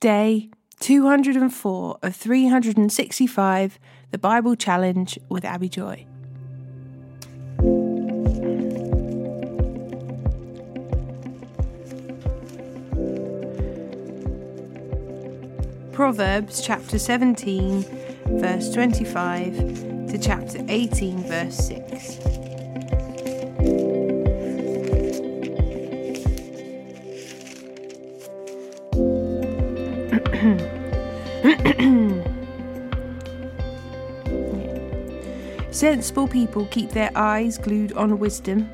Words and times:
Day 0.00 0.50
204 0.78 1.98
of 2.04 2.14
365, 2.14 3.78
the 4.12 4.18
Bible 4.18 4.54
Challenge 4.54 5.18
with 5.28 5.44
Abi 5.44 5.68
Joy. 5.68 6.06
Proverbs 15.92 16.60
chapter 16.60 16.96
17, 16.96 17.82
verse 18.38 18.72
25 18.72 19.56
to 20.10 20.16
chapter 20.16 20.64
18, 20.68 21.24
verse 21.24 21.56
6. 21.56 22.47
Sensible 35.78 36.26
people 36.26 36.66
keep 36.72 36.90
their 36.90 37.12
eyes 37.14 37.56
glued 37.56 37.92
on 37.92 38.18
wisdom, 38.18 38.68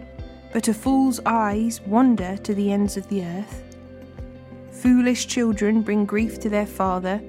but 0.55 0.69
a 0.69 0.73
fool's 0.73 1.21
eyes 1.27 1.83
wander 1.83 2.39
to 2.39 2.55
the 2.55 2.73
ends 2.73 2.97
of 2.97 3.07
the 3.11 3.23
earth. 3.23 3.63
Foolish 4.71 5.27
children 5.27 5.83
bring 5.83 6.07
grief 6.07 6.41
to 6.41 6.49
their 6.49 6.65
father 6.65 7.21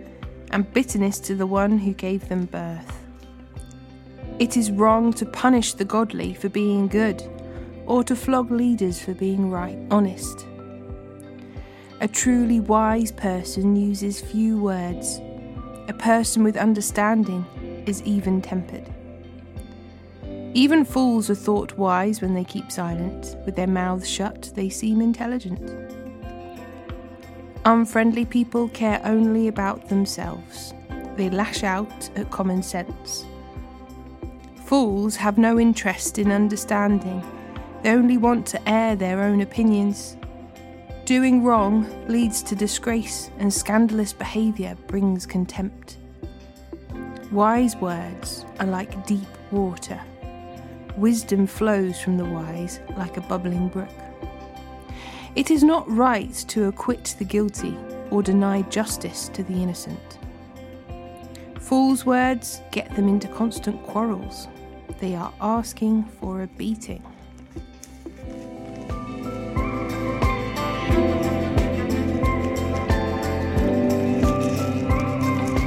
and 0.51 0.73
bitterness 0.73 1.19
to 1.19 1.35
the 1.35 1.45
one 1.45 1.77
who 1.77 1.91
gave 1.91 2.29
them 2.29 2.45
birth. 2.45 3.03
It 4.39 4.55
is 4.55 4.71
wrong 4.71 5.11
to 5.11 5.25
punish 5.25 5.73
the 5.73 5.83
godly 5.83 6.33
for 6.33 6.47
being 6.47 6.87
good 6.87 7.21
or 7.85 8.01
to 8.05 8.15
flog 8.15 8.51
leaders 8.51 9.01
for 9.01 9.13
being 9.13 9.51
right, 9.51 9.77
honest. 9.91 10.47
A 11.99 12.07
truly 12.07 12.61
wise 12.61 13.11
person 13.11 13.75
uses 13.75 14.21
few 14.21 14.57
words. 14.57 15.19
A 15.89 15.95
person 15.99 16.45
with 16.45 16.55
understanding 16.55 17.45
is 17.85 18.01
even 18.03 18.41
tempered. 18.41 18.94
Even 20.55 20.85
fools 20.85 21.29
are 21.29 21.35
thought 21.35 21.77
wise 21.77 22.21
when 22.21 22.33
they 22.33 22.45
keep 22.45 22.71
silent. 22.71 23.35
With 23.45 23.57
their 23.57 23.67
mouths 23.67 24.09
shut, 24.09 24.53
they 24.55 24.69
seem 24.69 25.01
intelligent. 25.01 25.69
Unfriendly 27.65 28.23
people 28.23 28.69
care 28.69 29.01
only 29.03 29.49
about 29.49 29.89
themselves. 29.89 30.73
They 31.17 31.29
lash 31.29 31.63
out 31.65 32.09
at 32.15 32.31
common 32.31 32.63
sense. 32.63 33.25
Fools 34.63 35.17
have 35.17 35.37
no 35.37 35.59
interest 35.59 36.19
in 36.19 36.31
understanding. 36.31 37.21
They 37.83 37.89
only 37.89 38.17
want 38.17 38.47
to 38.47 38.69
air 38.69 38.95
their 38.95 39.23
own 39.23 39.41
opinions. 39.41 40.15
Doing 41.03 41.43
wrong 41.43 41.85
leads 42.07 42.41
to 42.43 42.55
disgrace, 42.55 43.29
and 43.39 43.53
scandalous 43.53 44.13
behaviour 44.13 44.77
brings 44.87 45.25
contempt. 45.25 45.97
Wise 47.29 47.75
words 47.75 48.45
are 48.61 48.67
like 48.67 49.05
deep 49.05 49.27
water. 49.51 49.99
Wisdom 50.97 51.45
flows 51.45 51.99
from 51.99 52.17
the 52.17 52.23
wise 52.23 52.79
like 52.95 53.17
a 53.17 53.21
bubbling 53.21 53.67
brook. 53.67 53.89
It 55.35 55.51
is 55.51 55.63
not 55.63 55.89
right 55.89 56.33
to 56.47 56.67
acquit 56.67 57.15
the 57.19 57.25
guilty 57.25 57.77
or 58.11 58.23
deny 58.23 58.61
justice 58.63 59.27
to 59.29 59.43
the 59.43 59.61
innocent. 59.61 60.19
Fools' 61.59 62.05
words 62.05 62.61
get 62.71 62.95
them 62.95 63.09
into 63.09 63.27
constant 63.27 63.83
quarrels. 63.83 64.47
They 65.01 65.15
are 65.15 65.33
asking 65.41 66.05
for 66.05 66.43
a 66.43 66.47
beating. 66.47 67.03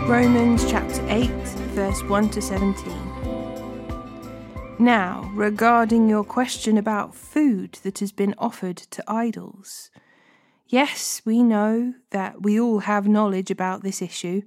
Romans 0.08 0.64
chapter 0.70 1.04
8, 1.10 1.28
verse 1.74 2.02
1 2.04 2.30
to 2.30 2.40
17. 2.40 3.07
Now, 4.80 5.28
regarding 5.34 6.08
your 6.08 6.22
question 6.22 6.78
about 6.78 7.12
food 7.12 7.80
that 7.82 7.98
has 7.98 8.12
been 8.12 8.32
offered 8.38 8.76
to 8.76 9.02
idols. 9.08 9.90
Yes, 10.68 11.20
we 11.24 11.42
know 11.42 11.94
that 12.10 12.42
we 12.42 12.60
all 12.60 12.80
have 12.80 13.08
knowledge 13.08 13.50
about 13.50 13.82
this 13.82 14.00
issue, 14.00 14.42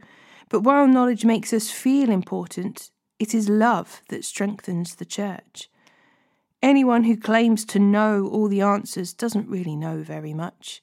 but 0.48 0.62
while 0.62 0.88
knowledge 0.88 1.26
makes 1.26 1.52
us 1.52 1.70
feel 1.70 2.10
important, 2.10 2.92
it 3.20 3.36
is 3.36 3.50
love 3.50 4.04
that 4.08 4.24
strengthens 4.24 4.96
the 4.96 5.06
church. 5.06 5.70
Anyone 6.64 7.04
who 7.04 7.18
claims 7.18 7.66
to 7.66 7.80
know 7.80 8.26
all 8.32 8.48
the 8.48 8.62
answers 8.62 9.12
doesn't 9.12 9.50
really 9.50 9.76
know 9.76 10.02
very 10.02 10.34
much, 10.34 10.82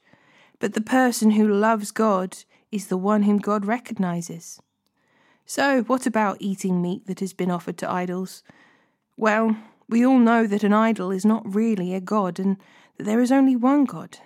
but 0.59 0.75
the 0.75 0.83
person 0.83 1.31
who 1.31 1.49
loves 1.49 1.91
God 1.91 2.37
is 2.71 2.89
the 2.89 2.99
one 2.99 3.23
whom 3.23 3.39
God 3.39 3.65
recognizes. 3.65 4.61
So, 5.47 5.84
what 5.84 6.06
about 6.06 6.37
eating 6.39 6.83
meat 6.83 7.06
that 7.06 7.21
has 7.21 7.33
been 7.33 7.50
offered 7.50 7.78
to 7.78 7.91
idols? 7.91 8.43
Well, 9.21 9.56
we 9.89 10.06
all 10.06 10.21
know 10.21 10.47
that 10.47 10.62
an 10.62 10.73
idol 10.73 11.11
is 11.11 11.25
not 11.25 11.43
really 11.53 11.93
a 11.93 12.01
god 12.01 12.39
and 12.39 12.56
that 12.97 13.03
there 13.03 13.21
is 13.21 13.33
only 13.33 13.56
one 13.56 13.84
God. 13.84 14.19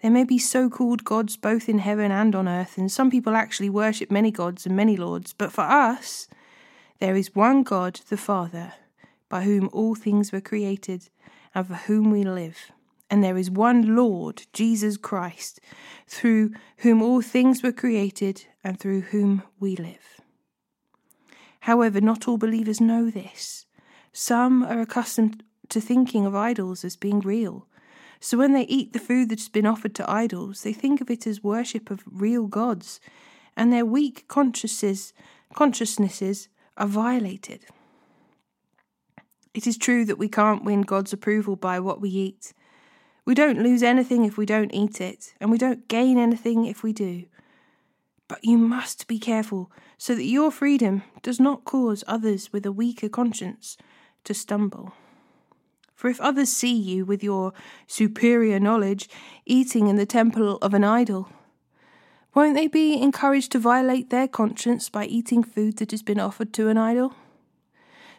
There 0.00 0.12
may 0.12 0.22
be 0.22 0.38
so 0.38 0.70
called 0.70 1.02
gods 1.02 1.36
both 1.36 1.68
in 1.68 1.80
heaven 1.80 2.12
and 2.12 2.36
on 2.36 2.46
earth, 2.46 2.78
and 2.78 2.90
some 2.90 3.10
people 3.10 3.34
actually 3.34 3.68
worship 3.68 4.08
many 4.08 4.30
gods 4.30 4.64
and 4.64 4.76
many 4.76 4.96
lords, 4.96 5.32
but 5.32 5.50
for 5.50 5.62
us, 5.62 6.28
there 7.00 7.16
is 7.16 7.34
one 7.34 7.64
God, 7.64 7.98
the 8.08 8.16
Father, 8.16 8.74
by 9.28 9.42
whom 9.42 9.68
all 9.72 9.96
things 9.96 10.30
were 10.30 10.40
created 10.40 11.08
and 11.52 11.66
for 11.66 11.74
whom 11.74 12.12
we 12.12 12.22
live. 12.22 12.70
And 13.10 13.24
there 13.24 13.36
is 13.36 13.50
one 13.50 13.96
Lord, 13.96 14.46
Jesus 14.52 14.96
Christ, 14.98 15.58
through 16.06 16.52
whom 16.78 17.02
all 17.02 17.22
things 17.22 17.60
were 17.60 17.72
created 17.72 18.46
and 18.62 18.78
through 18.78 19.00
whom 19.00 19.42
we 19.58 19.74
live. 19.74 20.20
However, 21.64 22.00
not 22.00 22.28
all 22.28 22.38
believers 22.38 22.80
know 22.80 23.10
this. 23.10 23.66
Some 24.12 24.62
are 24.64 24.80
accustomed 24.80 25.42
to 25.68 25.80
thinking 25.80 26.26
of 26.26 26.34
idols 26.34 26.84
as 26.84 26.96
being 26.96 27.20
real. 27.20 27.66
So 28.20 28.36
when 28.36 28.52
they 28.52 28.62
eat 28.62 28.92
the 28.92 28.98
food 28.98 29.30
that's 29.30 29.48
been 29.48 29.66
offered 29.66 29.94
to 29.96 30.10
idols, 30.10 30.62
they 30.62 30.72
think 30.72 31.00
of 31.00 31.10
it 31.10 31.26
as 31.26 31.42
worship 31.42 31.90
of 31.90 32.02
real 32.06 32.46
gods, 32.46 33.00
and 33.56 33.72
their 33.72 33.86
weak 33.86 34.26
consciences, 34.28 35.12
consciousnesses 35.54 36.48
are 36.76 36.86
violated. 36.86 37.64
It 39.54 39.66
is 39.66 39.78
true 39.78 40.04
that 40.04 40.18
we 40.18 40.28
can't 40.28 40.64
win 40.64 40.82
God's 40.82 41.12
approval 41.12 41.56
by 41.56 41.80
what 41.80 42.00
we 42.00 42.10
eat. 42.10 42.52
We 43.24 43.34
don't 43.34 43.62
lose 43.62 43.82
anything 43.82 44.24
if 44.24 44.36
we 44.36 44.46
don't 44.46 44.74
eat 44.74 45.00
it, 45.00 45.34
and 45.40 45.50
we 45.50 45.58
don't 45.58 45.88
gain 45.88 46.18
anything 46.18 46.66
if 46.66 46.82
we 46.82 46.92
do. 46.92 47.24
But 48.28 48.44
you 48.44 48.58
must 48.58 49.08
be 49.08 49.18
careful 49.18 49.72
so 49.98 50.14
that 50.14 50.24
your 50.24 50.52
freedom 50.52 51.02
does 51.22 51.40
not 51.40 51.64
cause 51.64 52.04
others 52.06 52.52
with 52.52 52.64
a 52.64 52.72
weaker 52.72 53.08
conscience 53.08 53.76
to 54.24 54.34
stumble. 54.34 54.94
For 55.94 56.08
if 56.08 56.20
others 56.20 56.48
see 56.48 56.74
you 56.74 57.04
with 57.04 57.22
your 57.22 57.52
superior 57.86 58.58
knowledge 58.58 59.08
eating 59.44 59.88
in 59.88 59.96
the 59.96 60.06
temple 60.06 60.56
of 60.62 60.72
an 60.72 60.82
idol, 60.82 61.28
won't 62.34 62.54
they 62.54 62.68
be 62.68 63.00
encouraged 63.00 63.52
to 63.52 63.58
violate 63.58 64.08
their 64.08 64.26
conscience 64.26 64.88
by 64.88 65.04
eating 65.04 65.42
food 65.42 65.76
that 65.76 65.90
has 65.90 66.02
been 66.02 66.18
offered 66.18 66.54
to 66.54 66.68
an 66.68 66.78
idol? 66.78 67.14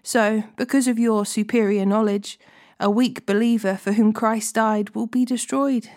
So, 0.04 0.44
because 0.58 0.88
of 0.88 1.00
your 1.00 1.26
superior 1.26 1.86
knowledge, 1.86 2.40
a 2.80 2.90
weak 2.90 3.26
believer 3.26 3.78
for 3.78 3.94
whom 3.94 4.14
Christ 4.14 4.54
died 4.54 4.92
will 4.92 5.08
be 5.08 5.26
destroyed. 5.26 5.90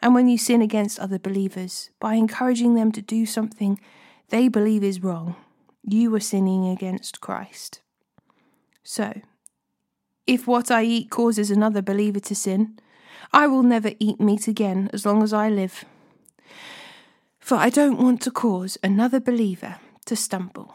And 0.00 0.14
when 0.14 0.26
you 0.26 0.38
sin 0.38 0.62
against 0.62 0.98
other 0.98 1.18
believers 1.18 1.90
by 2.00 2.14
encouraging 2.14 2.76
them 2.76 2.92
to 2.92 3.02
do 3.02 3.26
something 3.26 3.78
they 4.30 4.48
believe 4.48 4.82
is 4.82 5.02
wrong, 5.02 5.36
you 5.84 6.14
are 6.14 6.20
sinning 6.20 6.66
against 6.66 7.20
Christ. 7.20 7.81
So, 8.84 9.20
if 10.26 10.46
what 10.46 10.70
I 10.70 10.84
eat 10.84 11.10
causes 11.10 11.50
another 11.50 11.82
believer 11.82 12.20
to 12.20 12.34
sin, 12.34 12.78
I 13.32 13.46
will 13.46 13.62
never 13.62 13.92
eat 13.98 14.20
meat 14.20 14.48
again 14.48 14.90
as 14.92 15.06
long 15.06 15.22
as 15.22 15.32
I 15.32 15.48
live. 15.48 15.84
For 17.38 17.56
I 17.56 17.70
don't 17.70 17.98
want 17.98 18.22
to 18.22 18.30
cause 18.30 18.78
another 18.82 19.20
believer 19.20 19.76
to 20.06 20.16
stumble. 20.16 20.74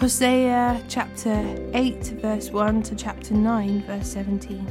Hosea 0.00 0.82
chapter 0.88 1.70
8, 1.74 1.94
verse 2.22 2.48
1 2.50 2.82
to 2.84 2.94
chapter 2.94 3.34
9, 3.34 3.82
verse 3.82 4.08
17. 4.08 4.64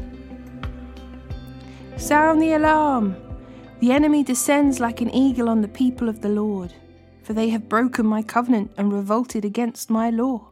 Sound 1.97 2.41
the 2.41 2.53
alarm! 2.53 3.15
The 3.79 3.91
enemy 3.91 4.23
descends 4.23 4.79
like 4.79 5.01
an 5.01 5.13
eagle 5.13 5.47
on 5.47 5.61
the 5.61 5.67
people 5.67 6.09
of 6.09 6.21
the 6.21 6.29
Lord, 6.29 6.73
for 7.21 7.33
they 7.33 7.49
have 7.49 7.69
broken 7.69 8.07
my 8.07 8.23
covenant 8.23 8.71
and 8.75 8.91
revolted 8.91 9.45
against 9.45 9.91
my 9.91 10.09
law. 10.09 10.49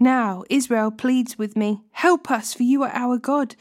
Now 0.00 0.42
Israel 0.50 0.90
pleads 0.90 1.38
with 1.38 1.56
me, 1.56 1.84
Help 1.92 2.32
us, 2.32 2.52
for 2.52 2.64
you 2.64 2.82
are 2.82 2.90
our 2.92 3.16
God. 3.16 3.54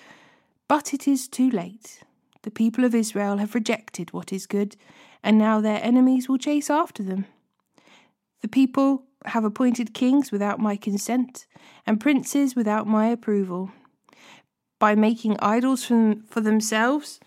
But 0.68 0.96
it 0.96 1.08
is 1.08 1.28
too 1.28 1.52
late. 1.52 2.02
The 2.42 2.50
people 2.50 2.86
of 2.86 2.96
Israel 2.96 3.38
have 3.38 3.54
rejected 3.54 4.14
what 4.14 4.34
is 4.34 4.48
good, 4.48 4.78
and 5.22 5.38
now 5.38 5.62
their 5.62 5.80
enemies 5.84 6.28
will 6.28 6.40
chase 6.40 6.72
after 6.72 7.04
them. 7.04 7.28
The 8.42 8.48
people 8.48 9.04
have 9.26 9.46
appointed 9.46 9.94
kings 9.94 10.32
without 10.32 10.60
my 10.60 10.76
consent, 10.76 11.46
and 11.86 12.00
princes 12.00 12.56
without 12.56 12.88
my 12.88 13.08
approval. 13.08 13.72
By 14.80 14.96
making 14.96 15.38
idols 15.40 15.86
for 15.86 16.42
themselves 16.42 17.20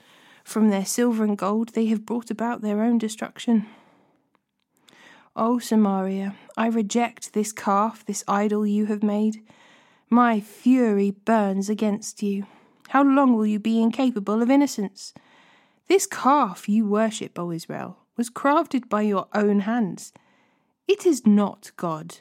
from 0.44 0.70
their 0.70 0.84
silver 0.84 1.24
and 1.24 1.36
gold, 1.36 1.70
they 1.70 1.86
have 1.86 2.06
brought 2.06 2.30
about 2.30 2.60
their 2.60 2.82
own 2.82 2.98
destruction. 2.98 3.66
O 5.34 5.58
Samaria, 5.58 6.34
I 6.56 6.68
reject 6.68 7.32
this 7.32 7.52
calf, 7.52 8.04
this 8.04 8.24
idol 8.26 8.66
you 8.66 8.86
have 8.86 9.02
made. 9.02 9.42
My 10.08 10.40
fury 10.40 11.10
burns 11.10 11.68
against 11.68 12.22
you. 12.22 12.46
How 12.88 13.02
long 13.02 13.34
will 13.36 13.46
you 13.46 13.58
be 13.58 13.82
incapable 13.82 14.40
of 14.40 14.50
innocence? 14.50 15.12
This 15.88 16.06
calf 16.06 16.68
you 16.68 16.86
worship, 16.86 17.38
O 17.38 17.50
Israel, 17.50 17.98
was 18.16 18.30
crafted 18.30 18.88
by 18.88 19.02
your 19.02 19.26
own 19.34 19.60
hands. 19.60 20.12
It 20.88 21.04
is 21.04 21.26
not 21.26 21.72
God. 21.76 22.18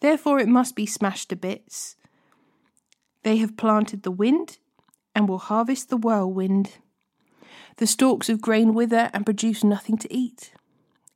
Therefore 0.00 0.38
it 0.38 0.48
must 0.48 0.74
be 0.74 0.86
smashed 0.86 1.28
to 1.30 1.36
bits. 1.36 1.96
They 3.22 3.36
have 3.38 3.56
planted 3.56 4.02
the 4.02 4.10
wind 4.10 4.58
and 5.14 5.28
will 5.28 5.38
harvest 5.38 5.90
the 5.90 5.96
whirlwind. 5.96 6.78
The 7.76 7.86
stalks 7.86 8.28
of 8.28 8.40
grain 8.40 8.74
wither 8.74 9.10
and 9.12 9.24
produce 9.24 9.62
nothing 9.62 9.98
to 9.98 10.14
eat. 10.14 10.52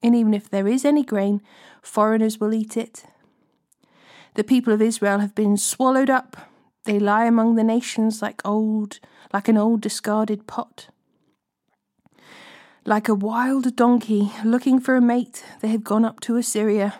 And 0.02 0.14
even 0.14 0.34
if 0.34 0.50
there 0.50 0.68
is 0.68 0.84
any 0.84 1.04
grain, 1.04 1.40
foreigners 1.80 2.38
will 2.38 2.52
eat 2.52 2.76
it. 2.76 3.04
The 4.34 4.44
people 4.44 4.72
of 4.72 4.82
Israel 4.82 5.20
have 5.20 5.34
been 5.34 5.56
swallowed 5.56 6.10
up. 6.10 6.36
They 6.84 6.98
lie 6.98 7.26
among 7.26 7.54
the 7.54 7.64
nations 7.64 8.20
like 8.20 8.42
old, 8.44 8.98
like 9.32 9.48
an 9.48 9.56
old 9.56 9.80
discarded 9.80 10.46
pot. 10.46 10.88
Like 12.84 13.08
a 13.08 13.14
wild 13.14 13.76
donkey 13.76 14.32
looking 14.44 14.80
for 14.80 14.96
a 14.96 15.00
mate, 15.00 15.44
they 15.60 15.68
have 15.68 15.84
gone 15.84 16.04
up 16.04 16.18
to 16.20 16.36
Assyria. 16.36 16.94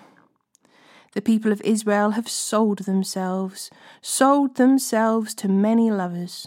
The 1.15 1.21
people 1.21 1.51
of 1.51 1.61
Israel 1.63 2.11
have 2.11 2.29
sold 2.29 2.81
themselves, 2.81 3.69
sold 4.01 4.55
themselves 4.55 5.35
to 5.35 5.49
many 5.49 5.91
lovers. 5.91 6.47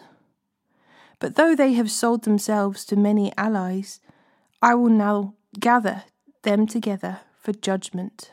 But 1.19 1.35
though 1.35 1.53
they 1.53 1.73
have 1.73 1.91
sold 1.91 2.23
themselves 2.23 2.85
to 2.85 2.95
many 2.95 3.33
allies, 3.35 3.99
I 4.61 4.73
will 4.75 4.89
now 4.89 5.33
gather 5.59 6.03
them 6.43 6.65
together 6.65 7.19
for 7.37 7.51
judgment. 7.51 8.31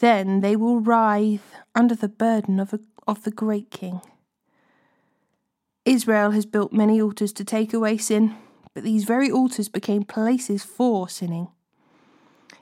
Then 0.00 0.40
they 0.40 0.54
will 0.54 0.80
writhe 0.80 1.54
under 1.74 1.94
the 1.94 2.08
burden 2.08 2.60
of, 2.60 2.74
a, 2.74 2.80
of 3.06 3.24
the 3.24 3.30
great 3.30 3.70
king. 3.70 4.02
Israel 5.86 6.32
has 6.32 6.44
built 6.44 6.74
many 6.74 7.00
altars 7.00 7.32
to 7.32 7.44
take 7.44 7.72
away 7.72 7.96
sin 7.96 8.36
but 8.74 8.82
these 8.82 9.04
very 9.04 9.30
altars 9.30 9.68
became 9.68 10.02
places 10.02 10.64
for 10.64 11.08
sinning. 11.08 11.48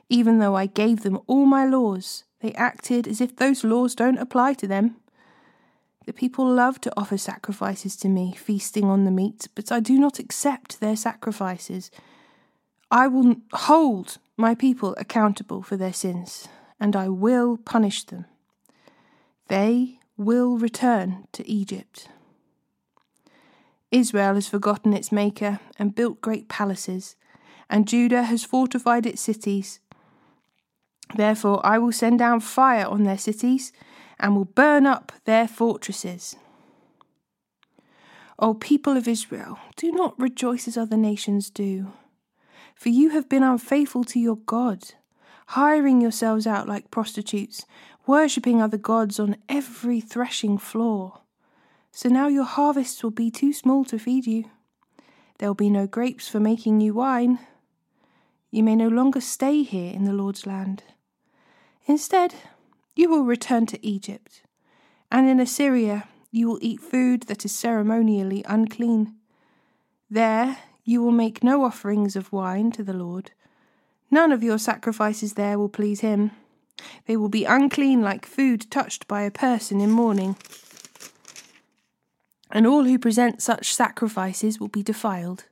Even 0.09 0.39
though 0.39 0.55
I 0.55 0.67
gave 0.67 1.01
them 1.01 1.19
all 1.27 1.45
my 1.45 1.65
laws, 1.65 2.23
they 2.41 2.53
acted 2.53 3.07
as 3.07 3.19
if 3.19 3.35
those 3.35 3.63
laws 3.63 3.95
don't 3.95 4.19
apply 4.19 4.53
to 4.55 4.67
them. 4.67 4.97
The 6.05 6.13
people 6.13 6.45
love 6.45 6.79
to 6.81 6.93
offer 6.95 7.17
sacrifices 7.17 7.95
to 7.97 8.09
me, 8.09 8.33
feasting 8.37 8.85
on 8.85 9.05
the 9.05 9.11
meat, 9.11 9.47
but 9.55 9.71
I 9.71 9.79
do 9.79 9.97
not 9.97 10.19
accept 10.19 10.79
their 10.79 10.95
sacrifices. 10.95 11.89
I 12.91 13.07
will 13.07 13.37
hold 13.53 14.17
my 14.37 14.53
people 14.53 14.93
accountable 14.97 15.63
for 15.63 15.77
their 15.77 15.93
sins, 15.93 16.47
and 16.79 16.95
I 16.95 17.07
will 17.07 17.57
punish 17.57 18.03
them. 18.03 18.25
They 19.47 19.99
will 20.17 20.57
return 20.57 21.27
to 21.31 21.49
Egypt. 21.49 22.09
Israel 23.93 24.33
has 24.33 24.47
forgotten 24.47 24.91
its 24.91 25.11
Maker 25.11 25.59
and 25.77 25.93
built 25.93 26.19
great 26.19 26.49
palaces, 26.49 27.15
and 27.69 27.87
Judah 27.87 28.23
has 28.23 28.43
fortified 28.43 29.05
its 29.05 29.21
cities. 29.21 29.79
Therefore, 31.15 31.63
I 31.63 31.77
will 31.77 31.91
send 31.91 32.17
down 32.17 32.39
fire 32.39 32.87
on 32.87 33.03
their 33.03 33.19
cities 33.19 33.71
and 34.19 34.35
will 34.35 34.45
burn 34.45 34.87
up 34.87 35.11
their 35.25 35.47
fortresses. 35.47 36.35
O 38.39 38.55
people 38.55 38.97
of 38.97 39.07
Israel, 39.07 39.59
do 39.75 39.91
not 39.91 40.19
rejoice 40.19 40.67
as 40.67 40.75
other 40.75 40.97
nations 40.97 41.51
do, 41.51 41.93
for 42.73 42.89
you 42.89 43.11
have 43.11 43.29
been 43.29 43.43
unfaithful 43.43 44.03
to 44.05 44.19
your 44.19 44.37
God, 44.37 44.95
hiring 45.49 46.01
yourselves 46.01 46.47
out 46.47 46.67
like 46.67 46.89
prostitutes, 46.89 47.67
worshipping 48.07 48.59
other 48.59 48.77
gods 48.77 49.19
on 49.19 49.37
every 49.47 50.01
threshing 50.01 50.57
floor. 50.57 51.19
So 51.95 52.09
now 52.09 52.27
your 52.27 52.43
harvests 52.43 53.03
will 53.03 53.11
be 53.11 53.29
too 53.29 53.53
small 53.53 53.85
to 53.85 53.99
feed 53.99 54.25
you. 54.25 54.45
There 55.37 55.47
will 55.47 55.53
be 55.53 55.69
no 55.69 55.85
grapes 55.85 56.27
for 56.27 56.39
making 56.39 56.79
new 56.79 56.95
wine. 56.95 57.37
You 58.49 58.63
may 58.63 58.75
no 58.75 58.87
longer 58.87 59.21
stay 59.21 59.61
here 59.61 59.93
in 59.93 60.05
the 60.05 60.11
Lord's 60.11 60.47
land. 60.47 60.83
Instead, 61.85 62.33
you 62.95 63.09
will 63.09 63.23
return 63.23 63.67
to 63.67 63.85
Egypt, 63.85 64.41
and 65.11 65.29
in 65.29 65.39
Assyria 65.39 66.07
you 66.31 66.47
will 66.47 66.59
eat 66.63 66.81
food 66.81 67.23
that 67.23 67.45
is 67.45 67.53
ceremonially 67.53 68.43
unclean. 68.47 69.13
There 70.09 70.57
you 70.83 71.03
will 71.03 71.11
make 71.11 71.43
no 71.43 71.63
offerings 71.63 72.15
of 72.15 72.33
wine 72.33 72.71
to 72.71 72.83
the 72.83 72.93
Lord. 72.93 73.31
None 74.09 74.31
of 74.31 74.41
your 74.41 74.57
sacrifices 74.57 75.33
there 75.33 75.59
will 75.59 75.69
please 75.69 75.99
him. 75.99 76.31
They 77.05 77.17
will 77.17 77.29
be 77.29 77.45
unclean 77.45 78.01
like 78.01 78.25
food 78.25 78.71
touched 78.71 79.07
by 79.07 79.21
a 79.21 79.31
person 79.31 79.79
in 79.79 79.91
mourning 79.91 80.37
and 82.53 82.67
all 82.67 82.83
who 82.83 82.99
present 82.99 83.41
such 83.41 83.73
sacrifices 83.73 84.59
will 84.59 84.67
be 84.69 84.83
defiled. 84.83 85.45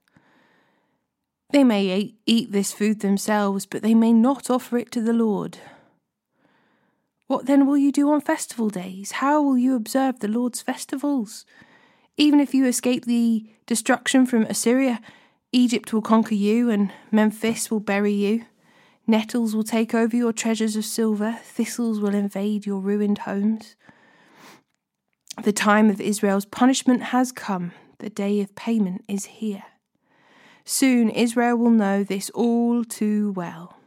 They 1.50 1.66
may 1.66 2.14
eat 2.26 2.52
this 2.52 2.72
food 2.72 3.02
themselves, 3.02 3.66
but 3.66 3.82
they 3.82 3.96
may 3.96 4.14
not 4.14 4.50
offer 4.50 4.78
it 4.78 4.92
to 4.92 5.02
the 5.02 5.12
Lord. 5.12 5.58
What 7.28 7.48
then 7.48 7.66
will 7.66 7.78
you 7.78 7.92
do 7.92 8.12
on 8.12 8.22
festival 8.22 8.70
days? 8.70 9.14
How 9.14 9.42
will 9.42 9.58
you 9.58 9.76
observe 9.76 10.20
the 10.20 10.28
Lord's 10.28 10.62
festivals? 10.62 11.46
Even 12.18 12.40
if 12.40 12.54
you 12.54 12.66
escape 12.66 13.06
the 13.06 13.50
destruction 13.66 14.26
from 14.26 14.44
Assyria, 14.44 15.02
Egypt 15.52 15.92
will 15.92 16.02
conquer 16.02 16.36
you, 16.36 16.70
and 16.70 16.94
Memphis 17.12 17.72
will 17.72 17.80
bury 17.80 18.14
you. 18.14 18.46
Nettles 19.08 19.56
will 19.56 19.64
take 19.64 19.96
over 19.96 20.16
your 20.16 20.32
treasures 20.32 20.76
of 20.76 20.86
silver, 20.86 21.40
thistles 21.44 22.00
will 22.00 22.14
invade 22.14 22.66
your 22.66 22.80
ruined 22.80 23.20
homes. 23.20 23.76
The 25.44 25.52
time 25.52 25.90
of 25.90 26.00
Israel's 26.00 26.46
punishment 26.46 27.02
has 27.02 27.32
come, 27.32 27.72
the 27.98 28.12
day 28.12 28.42
of 28.42 28.54
payment 28.56 29.04
is 29.08 29.26
here. 29.26 29.64
Soon 30.66 31.10
Israel 31.10 31.58
will 31.58 31.72
know 31.72 32.04
this 32.04 32.30
all 32.30 32.84
too 32.84 33.32
well. 33.32 33.78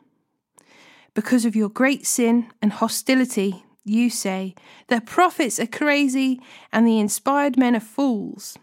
Because 1.14 1.44
of 1.44 1.54
your 1.54 1.68
great 1.68 2.06
sin 2.06 2.50
and 2.61 2.73
hostility, 2.73 3.64
you 3.84 4.11
say, 4.11 4.56
the 4.88 5.00
prophets 5.00 5.61
are 5.61 5.66
crazy 5.68 6.40
and 6.73 6.84
the 6.84 6.99
inspired 6.99 7.56
men 7.56 7.76
are 7.76 7.80
fools. 7.80 8.58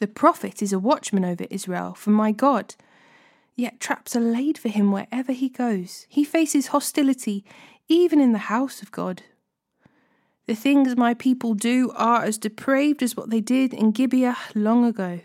The 0.00 0.06
prophet 0.06 0.62
is 0.62 0.72
a 0.72 0.78
watchman 0.78 1.26
over 1.26 1.44
Israel 1.50 1.92
for 1.92 2.08
my 2.08 2.32
God. 2.32 2.74
Yet 3.54 3.80
traps 3.80 4.16
are 4.16 4.20
laid 4.20 4.56
for 4.56 4.70
him 4.70 4.92
wherever 4.92 5.32
he 5.32 5.50
goes. 5.50 6.06
He 6.08 6.24
faces 6.24 6.68
hostility 6.68 7.44
even 7.86 8.18
in 8.18 8.32
the 8.32 8.48
house 8.48 8.80
of 8.80 8.90
God. 8.90 9.24
The 10.46 10.54
things 10.54 10.96
my 10.96 11.12
people 11.12 11.54
do 11.54 11.92
are 11.96 12.22
as 12.22 12.38
depraved 12.38 13.02
as 13.02 13.16
what 13.16 13.30
they 13.30 13.40
did 13.40 13.74
in 13.74 13.90
Gibeah 13.90 14.36
long 14.54 14.84
ago. 14.84 15.20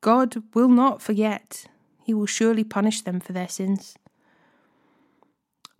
God 0.00 0.42
will 0.54 0.68
not 0.68 1.02
forget, 1.02 1.66
He 2.02 2.14
will 2.14 2.26
surely 2.26 2.64
punish 2.64 3.02
them 3.02 3.20
for 3.20 3.34
their 3.34 3.48
sins. 3.48 3.94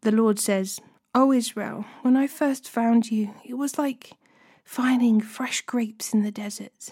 The 0.03 0.13
Lord 0.13 0.39
says, 0.39 0.81
O 1.15 1.33
Israel, 1.33 1.87
when 2.03 2.17
I 2.17 2.27
first 2.27 2.69
found 2.69 3.11
you, 3.11 3.35
it 3.45 3.55
was 3.55 3.79
like 3.79 4.13
finding 4.65 5.21
fresh 5.21 5.63
grapes 5.63 6.13
in 6.13 6.23
the 6.23 6.31
desert. 6.31 6.91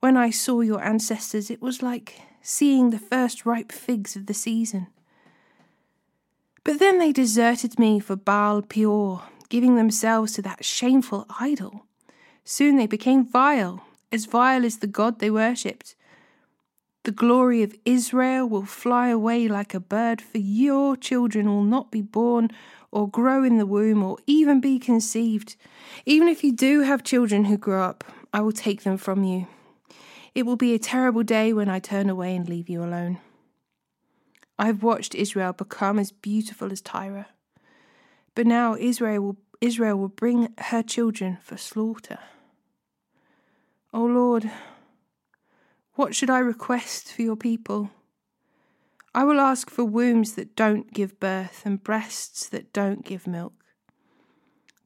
When 0.00 0.16
I 0.16 0.30
saw 0.30 0.62
your 0.62 0.82
ancestors, 0.82 1.50
it 1.50 1.60
was 1.60 1.82
like 1.82 2.22
seeing 2.40 2.88
the 2.88 2.98
first 2.98 3.44
ripe 3.44 3.72
figs 3.72 4.16
of 4.16 4.26
the 4.26 4.34
season. 4.34 4.86
But 6.64 6.78
then 6.78 6.98
they 6.98 7.12
deserted 7.12 7.78
me 7.78 8.00
for 8.00 8.16
Baal 8.16 8.62
Peor 8.62 9.24
giving 9.48 9.76
themselves 9.76 10.32
to 10.34 10.42
that 10.42 10.64
shameful 10.64 11.26
idol. 11.40 11.86
Soon 12.44 12.76
they 12.76 12.86
became 12.86 13.26
vile, 13.26 13.84
as 14.10 14.24
vile 14.24 14.64
as 14.64 14.78
the 14.78 14.86
God 14.86 15.18
they 15.18 15.30
worshipped. 15.30 15.94
The 17.04 17.12
glory 17.12 17.62
of 17.62 17.74
Israel 17.84 18.46
will 18.48 18.64
fly 18.64 19.08
away 19.08 19.48
like 19.48 19.72
a 19.72 19.80
bird, 19.80 20.20
for 20.20 20.38
your 20.38 20.96
children 20.96 21.46
will 21.46 21.62
not 21.62 21.90
be 21.90 22.02
born 22.02 22.50
or 22.90 23.08
grow 23.08 23.44
in 23.44 23.58
the 23.58 23.66
womb 23.66 24.02
or 24.02 24.18
even 24.26 24.60
be 24.60 24.78
conceived. 24.78 25.56
Even 26.06 26.28
if 26.28 26.42
you 26.42 26.52
do 26.52 26.80
have 26.80 27.02
children 27.02 27.44
who 27.44 27.56
grow 27.56 27.82
up, 27.82 28.04
I 28.32 28.40
will 28.40 28.52
take 28.52 28.82
them 28.82 28.96
from 28.96 29.24
you. 29.24 29.46
It 30.34 30.44
will 30.44 30.56
be 30.56 30.74
a 30.74 30.78
terrible 30.78 31.22
day 31.22 31.52
when 31.52 31.68
I 31.68 31.78
turn 31.78 32.10
away 32.10 32.36
and 32.36 32.48
leave 32.48 32.68
you 32.68 32.82
alone. 32.82 33.18
I 34.58 34.66
have 34.66 34.82
watched 34.82 35.14
Israel 35.14 35.52
become 35.52 35.98
as 35.98 36.12
beautiful 36.12 36.72
as 36.72 36.80
Tyre. 36.80 37.26
But 38.38 38.46
now 38.46 38.76
Israel 38.78 39.20
will, 39.20 39.36
Israel 39.60 39.96
will 39.96 40.06
bring 40.10 40.54
her 40.58 40.80
children 40.80 41.38
for 41.42 41.56
slaughter. 41.56 42.20
O 43.92 44.04
Lord, 44.04 44.48
What 45.94 46.14
should 46.14 46.30
I 46.30 46.38
request 46.38 47.12
for 47.12 47.22
your 47.22 47.34
people? 47.34 47.90
I 49.12 49.24
will 49.24 49.40
ask 49.40 49.68
for 49.68 49.84
wombs 49.84 50.34
that 50.34 50.54
don't 50.54 50.94
give 50.94 51.18
birth 51.18 51.62
and 51.64 51.82
breasts 51.82 52.48
that 52.50 52.72
don't 52.72 53.04
give 53.04 53.26
milk. 53.26 53.54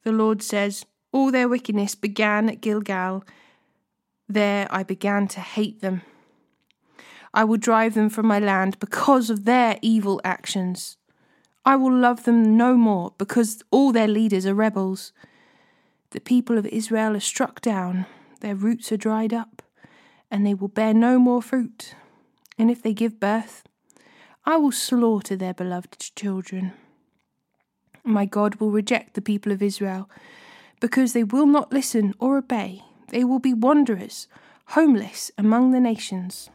The 0.03 0.13
Lord 0.13 0.43
says, 0.43 0.87
All 1.13 1.31
their 1.31 1.47
wickedness 1.47 1.95
began 1.95 2.49
at 2.49 2.63
Gilgal. 2.63 3.23
There 4.31 4.67
I 4.71 4.83
began 4.83 5.29
to 5.29 5.41
hate 5.41 5.83
them. 5.83 6.01
I 7.35 7.45
will 7.45 7.59
drive 7.59 7.93
them 7.93 8.09
from 8.09 8.27
my 8.27 8.39
land 8.39 8.79
because 8.79 9.29
of 9.29 9.45
their 9.45 9.79
evil 9.83 10.23
actions. 10.25 10.97
I 11.65 11.77
will 11.77 11.95
love 11.95 12.25
them 12.25 12.57
no 12.57 12.75
more 12.75 13.13
because 13.19 13.63
all 13.71 13.93
their 13.93 14.09
leaders 14.09 14.47
are 14.47 14.55
rebels. 14.55 15.13
The 16.11 16.21
people 16.21 16.59
of 16.59 16.67
Israel 16.67 17.17
are 17.17 17.21
struck 17.21 17.61
down, 17.61 18.07
their 18.41 18.57
roots 18.57 18.91
are 18.91 18.97
dried 18.97 19.33
up, 19.33 19.63
and 20.31 20.45
they 20.45 20.55
will 20.55 20.69
bear 20.69 20.93
no 20.93 21.19
more 21.19 21.41
fruit. 21.41 21.95
And 22.59 22.71
if 22.71 22.83
they 22.83 22.93
give 22.93 23.21
birth, 23.21 23.63
I 24.45 24.57
will 24.57 24.73
slaughter 24.73 25.37
their 25.37 25.55
beloved 25.55 26.15
children. 26.17 26.73
My 28.05 28.25
God 28.25 28.57
will 28.57 28.73
reject 28.73 29.15
the 29.15 29.23
people 29.23 29.53
of 29.53 29.63
Israel 29.63 30.11
because 30.81 31.13
they 31.13 31.23
will 31.23 31.47
not 31.47 31.73
listen 31.73 32.13
or 32.19 32.37
obey. 32.39 32.83
They 33.11 33.23
will 33.23 33.39
be 33.39 33.55
wanderers, 33.55 34.27
homeless 34.69 35.31
among 35.39 35.71
the 35.71 35.81
nations. 35.81 36.51